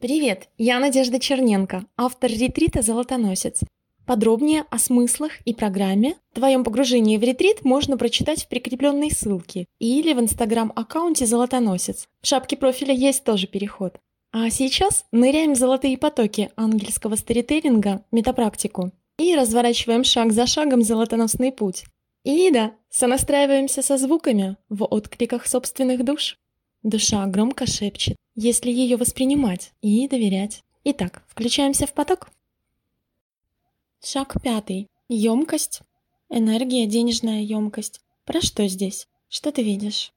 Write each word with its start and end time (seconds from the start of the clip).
Привет, 0.00 0.48
я 0.58 0.78
Надежда 0.78 1.18
Черненко, 1.18 1.84
автор 1.96 2.30
ретрита 2.30 2.82
«Золотоносец». 2.82 3.62
Подробнее 4.06 4.64
о 4.70 4.78
смыслах 4.78 5.32
и 5.44 5.52
программе 5.52 6.14
твоем 6.32 6.62
погружении 6.62 7.16
в 7.16 7.22
ретрит 7.24 7.64
можно 7.64 7.98
прочитать 7.98 8.44
в 8.44 8.48
прикрепленной 8.48 9.10
ссылке 9.10 9.66
или 9.80 10.12
в 10.12 10.20
инстаграм-аккаунте 10.20 11.26
«Золотоносец». 11.26 12.06
В 12.22 12.28
шапке 12.28 12.56
профиля 12.56 12.94
есть 12.94 13.24
тоже 13.24 13.48
переход. 13.48 13.98
А 14.30 14.48
сейчас 14.50 15.04
ныряем 15.10 15.54
в 15.54 15.58
золотые 15.58 15.98
потоки 15.98 16.52
ангельского 16.54 17.16
сторителлинга, 17.16 18.04
метапрактику, 18.12 18.92
и 19.18 19.34
разворачиваем 19.34 20.04
шаг 20.04 20.30
за 20.30 20.46
шагом 20.46 20.82
золотоносный 20.82 21.50
путь. 21.50 21.86
И 22.22 22.52
да, 22.52 22.70
сонастраиваемся 22.88 23.82
со 23.82 23.98
звуками 23.98 24.58
в 24.68 24.84
откликах 24.84 25.48
собственных 25.48 26.04
душ. 26.04 26.38
Душа 26.82 27.26
громко 27.26 27.66
шепчет, 27.66 28.16
если 28.34 28.70
ее 28.70 28.96
воспринимать 28.96 29.72
и 29.82 30.06
доверять. 30.08 30.62
Итак, 30.84 31.24
включаемся 31.26 31.86
в 31.86 31.92
поток. 31.92 32.28
Шаг 34.02 34.40
пятый. 34.42 34.88
Емкость. 35.08 35.80
Энергия, 36.28 36.86
денежная 36.86 37.42
емкость. 37.42 38.00
Про 38.24 38.40
что 38.40 38.66
здесь? 38.68 39.08
Что 39.28 39.50
ты 39.50 39.62
видишь? 39.62 40.12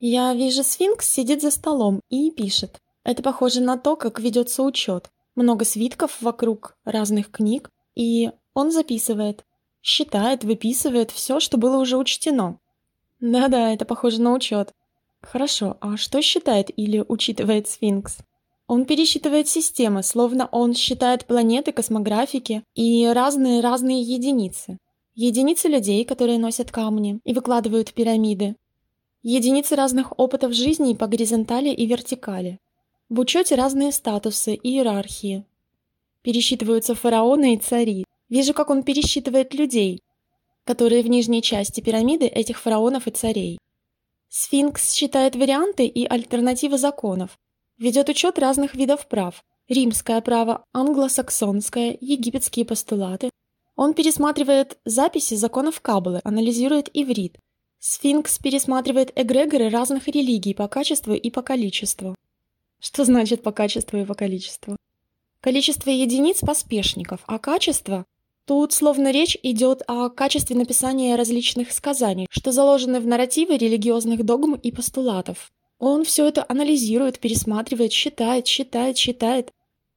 Я 0.00 0.34
вижу 0.34 0.64
сфинкс 0.64 1.08
сидит 1.08 1.40
за 1.40 1.52
столом 1.52 2.00
и 2.08 2.30
пишет. 2.32 2.80
Это 3.04 3.22
похоже 3.22 3.60
на 3.60 3.78
то, 3.78 3.94
как 3.94 4.18
ведется 4.18 4.62
учет. 4.64 5.10
Много 5.36 5.64
свитков 5.64 6.20
вокруг, 6.20 6.76
разных 6.84 7.30
книг, 7.30 7.70
и 7.94 8.30
он 8.54 8.72
записывает. 8.72 9.44
Считает, 9.82 10.42
выписывает 10.42 11.10
все, 11.10 11.38
что 11.38 11.58
было 11.58 11.76
уже 11.78 11.96
учтено. 11.96 12.58
Да-да, 13.20 13.72
это 13.72 13.84
похоже 13.84 14.20
на 14.20 14.32
учет. 14.32 14.72
Хорошо, 15.22 15.76
а 15.80 15.96
что 15.96 16.20
считает 16.20 16.70
или 16.76 17.04
учитывает 17.06 17.68
сфинкс? 17.68 18.18
Он 18.66 18.84
пересчитывает 18.84 19.48
системы, 19.48 20.02
словно 20.02 20.48
он 20.50 20.74
считает 20.74 21.26
планеты, 21.26 21.72
космографики 21.72 22.62
и 22.74 23.06
разные-разные 23.06 24.02
единицы. 24.02 24.78
Единицы 25.14 25.68
людей, 25.68 26.04
которые 26.04 26.38
носят 26.38 26.70
камни 26.70 27.20
и 27.24 27.34
выкладывают 27.34 27.92
пирамиды. 27.92 28.56
Единицы 29.22 29.76
разных 29.76 30.18
опытов 30.18 30.52
жизни 30.52 30.94
по 30.94 31.06
горизонтали 31.06 31.68
и 31.68 31.86
вертикали. 31.86 32.58
В 33.08 33.20
учете 33.20 33.54
разные 33.54 33.92
статусы 33.92 34.54
и 34.54 34.70
иерархии. 34.70 35.44
Пересчитываются 36.22 36.94
фараоны 36.94 37.54
и 37.54 37.58
цари. 37.58 38.04
Вижу, 38.28 38.54
как 38.54 38.70
он 38.70 38.82
пересчитывает 38.82 39.52
людей, 39.54 40.00
которые 40.64 41.02
в 41.02 41.08
нижней 41.08 41.42
части 41.42 41.80
пирамиды 41.80 42.26
этих 42.26 42.58
фараонов 42.58 43.06
и 43.06 43.10
царей. 43.10 43.58
Сфинкс 44.34 44.94
считает 44.94 45.36
варианты 45.36 45.84
и 45.84 46.06
альтернативы 46.06 46.78
законов, 46.78 47.38
ведет 47.76 48.08
учет 48.08 48.38
разных 48.38 48.74
видов 48.74 49.06
прав, 49.06 49.44
римское 49.68 50.22
право, 50.22 50.64
англосаксонское, 50.72 51.98
египетские 52.00 52.64
постулаты. 52.64 53.28
Он 53.76 53.92
пересматривает 53.92 54.78
записи 54.86 55.34
законов 55.34 55.82
Каббалы, 55.82 56.22
анализирует 56.24 56.88
иврит. 56.94 57.38
Сфинкс 57.78 58.38
пересматривает 58.38 59.12
эгрегоры 59.16 59.68
разных 59.68 60.08
религий 60.08 60.54
по 60.54 60.66
качеству 60.66 61.12
и 61.12 61.30
по 61.30 61.42
количеству. 61.42 62.14
Что 62.80 63.04
значит 63.04 63.42
по 63.42 63.52
качеству 63.52 63.98
и 63.98 64.06
по 64.06 64.14
количеству? 64.14 64.78
Количество 65.42 65.90
единиц 65.90 66.40
поспешников, 66.40 67.20
а 67.26 67.38
качество 67.38 68.06
Тут 68.44 68.72
словно 68.72 69.12
речь 69.12 69.36
идет 69.42 69.82
о 69.86 70.08
качестве 70.08 70.56
написания 70.56 71.14
различных 71.14 71.70
сказаний, 71.72 72.26
что 72.28 72.50
заложены 72.50 72.98
в 73.00 73.06
нарративы 73.06 73.56
религиозных 73.56 74.24
догм 74.24 74.54
и 74.54 74.72
постулатов. 74.72 75.52
Он 75.78 76.04
все 76.04 76.26
это 76.26 76.44
анализирует, 76.48 77.20
пересматривает, 77.20 77.92
считает, 77.92 78.46
считает, 78.46 78.96
считает. 78.96 79.52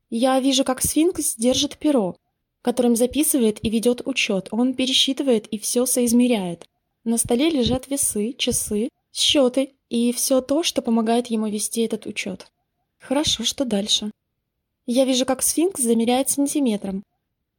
Я 0.10 0.40
вижу, 0.40 0.64
как 0.64 0.82
сфинкс 0.82 1.36
держит 1.36 1.78
перо, 1.78 2.16
которым 2.62 2.96
записывает 2.96 3.64
и 3.64 3.70
ведет 3.70 4.06
учет. 4.06 4.48
Он 4.52 4.74
пересчитывает 4.76 5.48
и 5.48 5.58
все 5.58 5.86
соизмеряет. 5.86 6.68
На 7.04 7.18
столе 7.18 7.50
лежат 7.50 7.88
весы, 7.88 8.34
часы, 8.38 8.90
счеты 9.12 9.74
и 9.90 10.12
все 10.12 10.42
то, 10.42 10.62
что 10.62 10.82
помогает 10.82 11.28
ему 11.28 11.48
вести 11.48 11.82
этот 11.82 12.06
учет. 12.06 12.48
Хорошо, 13.00 13.44
что 13.44 13.66
дальше? 13.66 14.12
Я 14.88 15.06
вижу, 15.06 15.26
как 15.26 15.42
сфинкс 15.42 15.82
замеряет 15.82 16.30
сантиметром, 16.30 17.04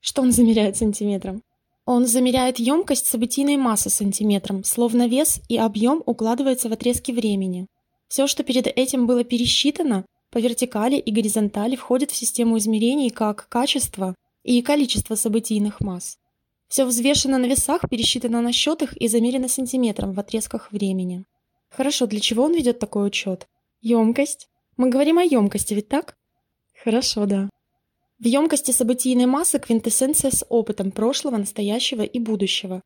что 0.01 0.23
он 0.23 0.33
замеряет 0.33 0.77
сантиметром? 0.77 1.43
Он 1.84 2.07
замеряет 2.07 2.59
емкость 2.59 3.07
событийной 3.07 3.57
массы 3.57 3.91
сантиметром, 3.91 4.65
словно 4.65 5.07
вес 5.07 5.41
и 5.49 5.57
объем 5.57 6.03
укладываются 6.05 6.69
в 6.69 6.73
отрезки 6.73 7.12
времени. 7.12 7.67
Все, 8.09 8.27
что 8.27 8.43
перед 8.43 8.67
этим 8.67 9.06
было 9.06 9.25
пересчитано, 9.25 10.05
по 10.31 10.39
вертикали 10.39 10.97
и 10.97 11.12
горизонтали 11.12 11.77
входит 11.77 12.11
в 12.11 12.17
систему 12.17 12.59
измерений 12.59 13.11
как 13.11 13.49
качество 13.49 14.15
и 14.43 14.62
количество 14.62 15.15
событийных 15.15 15.81
масс. 15.81 16.19
Все 16.69 16.85
взвешено 16.85 17.39
на 17.39 17.47
весах, 17.47 17.89
пересчитано 17.89 18.43
на 18.43 18.53
счетах 18.53 18.97
и 18.97 19.06
замерено 19.09 19.49
сантиметром 19.49 20.12
в 20.12 20.21
отрезках 20.21 20.73
времени. 20.73 21.25
Хорошо, 21.71 22.06
для 22.06 22.21
чего 22.21 22.45
он 22.45 22.55
ведет 22.55 22.79
такой 22.79 23.06
учет? 23.06 23.47
Емкость? 23.81 24.49
Мы 24.77 24.89
говорим 24.91 25.19
о 25.19 25.23
емкости, 25.23 25.75
ведь 25.75 25.89
так? 25.89 26.17
Хорошо, 26.83 27.27
да. 27.27 27.49
В 28.19 28.25
емкости 28.25 28.71
событийной 28.71 29.27
массы 29.27 29.59
квинтэссенция 29.59 30.31
с 30.31 30.43
опытом 30.49 30.91
прошлого, 30.91 31.37
настоящего 31.37 32.00
и 32.00 32.19
будущего. 32.19 32.81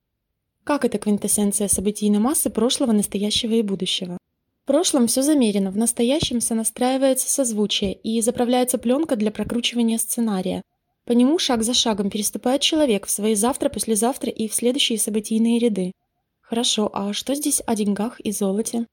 Как 0.64 0.84
это 0.84 0.98
квинтэссенция 0.98 1.68
событийной 1.68 2.18
массы 2.18 2.50
прошлого, 2.50 2.91
настоящего 2.91 3.54
и 3.54 3.62
будущего? 3.62 4.19
В 4.64 4.66
прошлом 4.66 5.06
все 5.06 5.22
замерено, 5.22 5.70
в 5.70 5.76
настоящем 5.76 6.40
сонастраивается 6.40 7.30
созвучие 7.30 7.94
и 7.94 8.20
заправляется 8.20 8.76
пленка 8.76 9.14
для 9.14 9.30
прокручивания 9.30 9.98
сценария. 9.98 10.62
По 11.04 11.12
нему 11.12 11.38
шаг 11.38 11.62
за 11.62 11.74
шагом 11.74 12.10
переступает 12.10 12.60
человек 12.60 13.06
в 13.06 13.10
свои 13.10 13.36
завтра, 13.36 13.69
послезавтра 13.69 14.32
и 14.32 14.48
в 14.48 14.54
следующие 14.54 14.98
событийные 14.98 15.60
ряды. 15.60 15.92
Хорошо, 16.40 16.90
а 16.92 17.12
что 17.12 17.36
здесь 17.36 17.62
о 17.66 17.76
деньгах 17.76 18.19
и 18.19 18.32
золоте? 18.32 18.88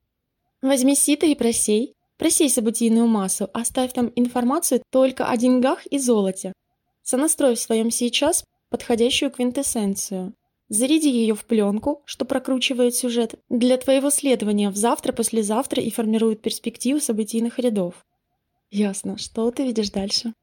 Возьми 0.62 0.96
сито 0.96 1.26
и 1.26 1.34
просей, 1.34 1.96
Просей 2.18 2.50
событийную 2.50 3.08
массу, 3.08 3.50
оставь 3.54 3.94
там 3.94 4.12
информацию 4.16 4.82
только 4.90 5.28
о 5.28 5.38
деньгах 5.38 5.86
и 5.86 6.00
золоте. 6.00 6.54
Сонастрой 7.04 7.56
в 7.56 7.60
своем 7.60 7.92
сейчас 7.92 8.44
подходящую 8.70 9.32
квинтэссенцию. 9.32 10.34
Заряди 10.70 11.10
ее 11.10 11.36
в 11.36 11.46
пленку, 11.46 12.02
что 12.06 12.26
прокручивает 12.26 12.94
сюжет, 12.96 13.36
для 13.48 13.78
твоего 13.78 14.10
следования 14.10 14.70
в 14.70 14.76
завтра, 14.76 15.14
послезавтра 15.14 15.82
и 15.82 15.90
формирует 15.90 16.42
перспективу 16.42 17.00
событийных 17.00 17.60
рядов. 17.60 18.06
Ясно. 18.70 19.18
Что 19.18 19.50
ты 19.52 19.64
видишь 19.64 19.92
дальше? 19.92 20.34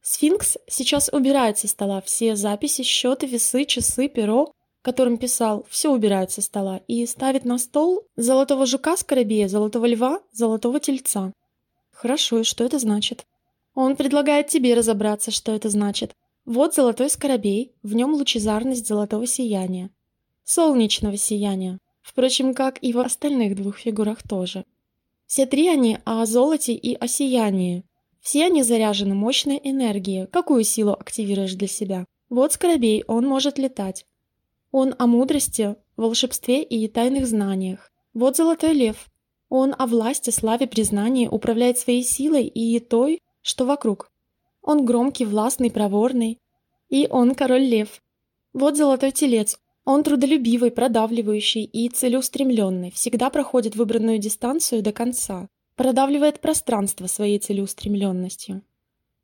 Сфинкс 0.00 0.56
сейчас 0.66 1.10
убирает 1.12 1.58
со 1.58 1.68
стола 1.68 2.00
все 2.00 2.36
записи, 2.36 2.82
счеты, 2.82 3.26
весы, 3.26 3.64
часы, 3.64 4.08
перо, 4.08 4.52
которым 4.84 5.16
писал, 5.16 5.64
все 5.70 5.90
убирает 5.90 6.30
со 6.30 6.42
стола 6.42 6.82
и 6.86 7.06
ставит 7.06 7.46
на 7.46 7.56
стол 7.56 8.06
золотого 8.16 8.66
жука 8.66 8.98
скоробея, 8.98 9.48
золотого 9.48 9.86
льва, 9.86 10.20
золотого 10.30 10.78
тельца. 10.78 11.32
Хорошо, 11.90 12.40
и 12.40 12.44
что 12.44 12.64
это 12.64 12.78
значит? 12.78 13.24
Он 13.74 13.96
предлагает 13.96 14.48
тебе 14.48 14.74
разобраться, 14.74 15.30
что 15.30 15.52
это 15.52 15.70
значит. 15.70 16.12
Вот 16.44 16.74
золотой 16.74 17.08
скоробей, 17.08 17.72
в 17.82 17.94
нем 17.94 18.12
лучезарность 18.12 18.86
золотого 18.86 19.26
сияния. 19.26 19.88
Солнечного 20.44 21.16
сияния. 21.16 21.78
Впрочем, 22.02 22.52
как 22.52 22.76
и 22.82 22.92
в 22.92 22.98
остальных 22.98 23.56
двух 23.56 23.78
фигурах 23.78 24.22
тоже. 24.22 24.66
Все 25.26 25.46
три 25.46 25.66
они 25.66 25.96
о 26.04 26.26
золоте 26.26 26.74
и 26.74 26.94
о 26.94 27.08
сиянии. 27.08 27.84
Все 28.20 28.44
они 28.44 28.62
заряжены 28.62 29.14
мощной 29.14 29.58
энергией. 29.64 30.26
Какую 30.26 30.62
силу 30.62 30.92
активируешь 30.92 31.54
для 31.54 31.68
себя? 31.68 32.04
Вот 32.28 32.52
скоробей, 32.52 33.02
он 33.06 33.26
может 33.26 33.58
летать. 33.58 34.04
Он 34.76 34.92
о 34.98 35.06
мудрости, 35.06 35.76
волшебстве 35.96 36.60
и 36.60 36.88
тайных 36.88 37.28
знаниях. 37.28 37.92
Вот 38.12 38.36
золотой 38.36 38.72
лев. 38.72 39.08
Он 39.48 39.72
о 39.78 39.86
власти, 39.86 40.30
славе, 40.30 40.66
признании 40.66 41.28
управляет 41.28 41.78
своей 41.78 42.02
силой 42.02 42.48
и 42.48 42.80
той, 42.80 43.20
что 43.40 43.66
вокруг. 43.66 44.10
Он 44.62 44.84
громкий, 44.84 45.26
властный, 45.26 45.70
проворный. 45.70 46.40
И 46.88 47.06
он 47.08 47.36
король 47.36 47.62
лев. 47.62 48.02
Вот 48.52 48.76
золотой 48.76 49.12
телец. 49.12 49.60
Он 49.84 50.02
трудолюбивый, 50.02 50.72
продавливающий 50.72 51.62
и 51.62 51.88
целеустремленный, 51.88 52.90
всегда 52.90 53.30
проходит 53.30 53.76
выбранную 53.76 54.18
дистанцию 54.18 54.82
до 54.82 54.90
конца, 54.90 55.46
продавливает 55.76 56.40
пространство 56.40 57.06
своей 57.06 57.38
целеустремленностью. 57.38 58.62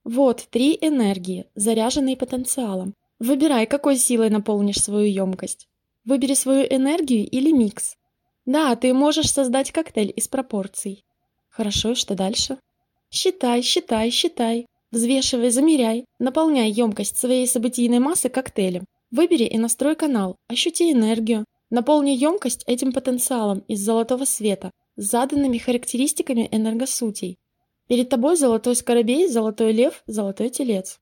Вот 0.05 0.47
три 0.49 0.79
энергии, 0.81 1.47
заряженные 1.57 2.17
потенциалом, 2.17 2.95
Выбирай, 3.21 3.67
какой 3.67 3.97
силой 3.97 4.31
наполнишь 4.31 4.83
свою 4.83 5.07
емкость. 5.07 5.69
Выбери 6.07 6.33
свою 6.33 6.65
энергию 6.65 7.29
или 7.29 7.53
микс. 7.53 7.97
Да, 8.47 8.75
ты 8.77 8.95
можешь 8.95 9.31
создать 9.31 9.73
коктейль 9.73 10.13
из 10.17 10.27
пропорций. 10.27 11.05
Хорошо, 11.51 11.95
что 11.95 12.15
дальше? 12.15 12.57
Считай, 13.11 13.61
считай, 13.61 14.11
считай. 14.11 14.67
Взвешивай, 14.91 15.51
замеряй. 15.51 16.07
Наполняй 16.19 16.71
емкость 16.71 17.19
своей 17.19 17.47
событийной 17.47 17.99
массы 17.99 18.31
коктейлем. 18.31 18.87
Выбери 19.11 19.45
и 19.45 19.59
настрой 19.59 19.97
канал. 19.97 20.37
Ощути 20.49 20.91
энергию. 20.91 21.45
Наполни 21.69 22.11
емкость 22.11 22.65
этим 22.67 22.93
потенциалом 22.93 23.59
из 23.69 23.81
золотого 23.81 24.25
света 24.25 24.71
с 24.97 25.05
заданными 25.05 25.59
характеристиками 25.59 26.49
энергосутей. 26.51 27.39
Перед 27.87 28.09
тобой 28.09 28.37
золотой 28.37 28.75
скоробей, 28.75 29.29
золотой 29.29 29.73
лев, 29.73 30.03
золотой 30.07 30.49
телец. 30.49 30.99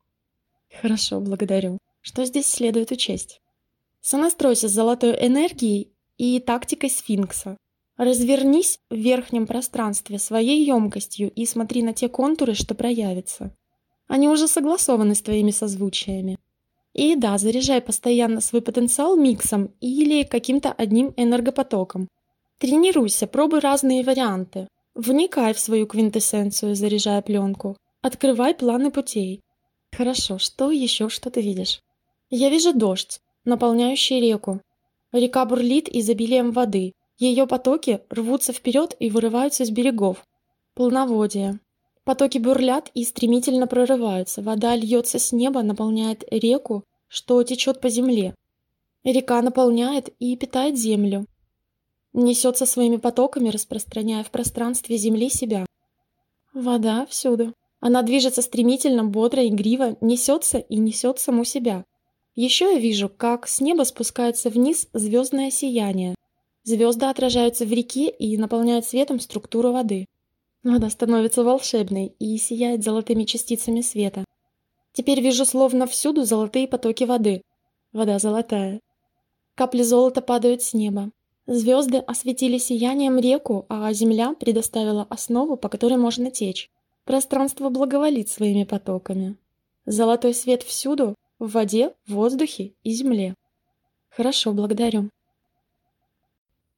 Хорошо, 0.81 1.21
благодарю. 1.21 1.79
Что 2.01 2.25
здесь 2.25 2.47
следует 2.47 2.91
учесть? 2.91 3.41
Сонастройся 4.01 4.69
с 4.69 4.73
золотой 4.73 5.13
энергией 5.13 5.93
и 6.17 6.41
тактикой 6.41 6.91
сфинкса. 6.91 7.57
Развернись 7.97 8.79
в 8.91 8.95
верхнем 8.95 9.47
пространстве 9.47 10.19
своей 10.19 10.65
емкостью 10.65 11.31
и 11.33 11.45
смотри 11.47 11.83
на 11.83 11.93
те 11.93 12.09
контуры, 12.09 12.55
что 12.55 12.75
проявятся. 12.75 13.55
Они 14.07 14.29
уже 14.29 14.49
согласованы 14.49 15.15
с 15.15 15.23
твоими 15.23 15.51
созвучиями. 15.51 16.39
И 16.95 17.17
да, 17.17 17.39
заряжай 17.39 17.81
постоянно 17.81 18.41
свой 18.41 18.63
потенциал 18.63 19.17
миксом 19.17 19.73
или 19.81 20.23
каким-то 20.23 20.73
одним 20.73 21.13
энергопотоком. 21.17 22.09
Тренируйся, 22.59 23.27
пробуй 23.27 23.61
разные 23.61 24.03
варианты. 24.03 24.69
Вникай 24.95 25.55
в 25.55 25.61
свою 25.61 25.87
квинтэссенцию, 25.87 26.75
заряжая 26.75 27.23
пленку. 27.23 27.77
Открывай 28.01 28.55
планы 28.55 28.91
путей. 28.91 29.43
Хорошо, 29.93 30.39
что 30.39 30.71
еще, 30.71 31.09
что 31.09 31.31
ты 31.31 31.41
видишь? 31.41 31.81
Я 32.31 32.51
вижу 32.51 32.75
дождь, 32.75 33.21
наполняющий 33.45 34.21
реку. 34.21 34.61
Река 35.13 35.45
бурлит 35.47 35.89
изобилием 35.89 36.53
воды. 36.53 36.93
Ее 37.17 37.47
потоки 37.47 38.01
рвутся 38.11 38.53
вперед 38.53 38.95
и 39.01 39.09
вырываются 39.09 39.65
с 39.65 39.71
берегов. 39.71 40.25
Полноводие. 40.75 41.59
Потоки 42.05 42.39
бурлят 42.39 42.91
и 42.95 43.05
стремительно 43.05 43.67
прорываются. 43.67 44.43
Вода 44.43 44.77
льется 44.77 45.19
с 45.19 45.33
неба, 45.33 45.63
наполняет 45.63 46.25
реку, 46.31 46.85
что 47.09 47.43
течет 47.43 47.81
по 47.81 47.89
земле. 47.89 48.35
Река 49.05 49.41
наполняет 49.41 50.11
и 50.19 50.37
питает 50.37 50.79
землю. 50.79 51.27
Несется 52.13 52.67
своими 52.67 52.97
потоками, 52.97 53.49
распространяя 53.49 54.23
в 54.23 54.31
пространстве 54.31 54.97
земли 54.99 55.31
себя. 55.31 55.67
Вода 56.53 57.07
всюду. 57.07 57.55
Она 57.81 58.03
движется 58.03 58.43
стремительно, 58.43 59.05
бодро, 59.05 59.47
игриво, 59.47 59.97
несется 60.01 60.59
и 60.59 60.77
несет 60.77 61.21
саму 61.21 61.45
себя. 61.45 61.85
Еще 62.39 62.75
я 62.75 62.79
вижу, 62.79 63.09
как 63.09 63.49
с 63.49 63.61
неба 63.61 63.83
спускается 63.83 64.49
вниз 64.49 64.87
звездное 64.93 65.51
сияние. 65.51 66.15
Звезды 66.63 67.07
отражаются 67.07 67.65
в 67.65 67.73
реке 67.73 68.09
и 68.09 68.39
наполняют 68.39 68.85
светом 68.85 69.19
структуру 69.19 69.73
воды. 69.73 70.07
Вода 70.63 70.89
становится 70.89 71.43
волшебной 71.43 72.15
и 72.21 72.39
сияет 72.39 72.85
золотыми 72.85 73.25
частицами 73.25 73.81
света. 73.81 74.25
Теперь 74.93 75.21
вижу 75.21 75.45
словно 75.45 75.89
всюду 75.89 76.23
золотые 76.23 76.69
потоки 76.69 77.03
воды. 77.03 77.43
Вода 77.93 78.21
золотая. 78.21 78.79
Капли 79.57 79.83
золота 79.83 80.21
падают 80.21 80.63
с 80.63 80.75
неба. 80.75 81.11
Звезды 81.49 81.99
осветили 81.99 82.59
сиянием 82.59 83.19
реку, 83.19 83.67
а 83.69 83.93
земля 83.93 84.37
предоставила 84.39 85.09
основу, 85.11 85.57
по 85.57 85.69
которой 85.69 85.99
можно 85.99 86.31
течь. 86.31 86.71
Пространство 87.05 87.69
благоволит 87.69 88.29
своими 88.29 88.63
потоками. 88.63 89.35
Золотой 89.87 90.35
свет 90.35 90.63
всюду, 90.63 91.17
в 91.39 91.53
воде, 91.53 91.93
воздухе 92.07 92.73
и 92.83 92.93
земле. 92.93 93.35
Хорошо, 94.09 94.53
благодарю. 94.53 95.11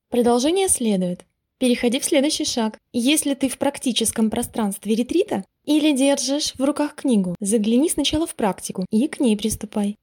Продолжение 0.08 0.68
следует. 0.68 1.24
Переходи 1.58 2.00
в 2.00 2.04
следующий 2.04 2.44
шаг. 2.44 2.78
Если 2.92 3.34
ты 3.34 3.48
в 3.48 3.58
практическом 3.58 4.30
пространстве 4.30 4.94
ретрита 4.94 5.44
или 5.64 5.92
держишь 5.92 6.54
в 6.54 6.64
руках 6.64 6.94
книгу, 6.94 7.36
загляни 7.38 7.88
сначала 7.88 8.26
в 8.26 8.34
практику 8.34 8.86
и 8.90 9.06
к 9.08 9.20
ней 9.20 9.36
приступай. 9.36 9.96